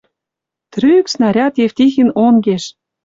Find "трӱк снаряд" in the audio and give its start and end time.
0.73-1.53